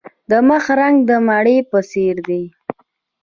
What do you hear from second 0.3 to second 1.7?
مخ رنګ د مڼې